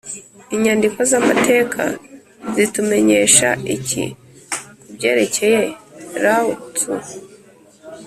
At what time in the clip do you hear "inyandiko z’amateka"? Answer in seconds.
0.55-1.81